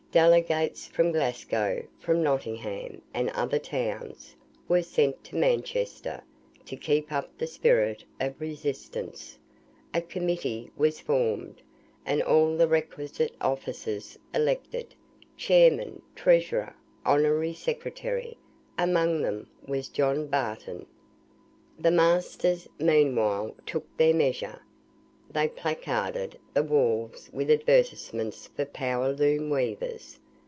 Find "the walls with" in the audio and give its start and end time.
26.53-27.49